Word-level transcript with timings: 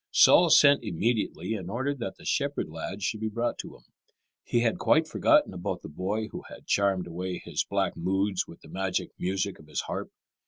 Saul 0.09 0.49
sent 0.49 0.83
immediately 0.83 1.53
and 1.53 1.69
ordered 1.69 1.99
that 1.99 2.17
the 2.17 2.25
shepherd 2.25 2.67
lad 2.69 3.03
should 3.03 3.19
be 3.19 3.29
brought 3.29 3.59
to 3.59 3.75
him. 3.75 3.83
He 4.43 4.61
had 4.61 4.79
quite 4.79 5.07
forgotten 5.07 5.53
about 5.53 5.83
the 5.83 5.89
boy 5.89 6.27
who 6.29 6.41
had 6.49 6.65
charmed 6.65 7.05
away 7.05 7.37
his 7.37 7.63
black 7.63 7.95
moods 7.95 8.47
with 8.47 8.61
the 8.61 8.67
magic 8.69 9.11
music 9.19 9.59
of 9.59 9.67
his 9.67 9.81
harp. 9.81 10.09